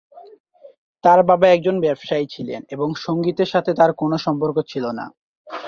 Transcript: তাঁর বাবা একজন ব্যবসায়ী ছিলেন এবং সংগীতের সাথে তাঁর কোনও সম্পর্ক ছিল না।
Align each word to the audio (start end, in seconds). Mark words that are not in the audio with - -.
তাঁর 1.03 1.19
বাবা 1.23 1.47
একজন 1.49 1.75
ব্যবসায়ী 1.79 2.25
ছিলেন 2.29 2.61
এবং 2.69 2.87
সংগীতের 3.05 3.49
সাথে 3.53 3.71
তাঁর 3.73 3.91
কোনও 3.93 4.17
সম্পর্ক 4.17 4.57
ছিল 4.67 4.85
না। 4.99 5.05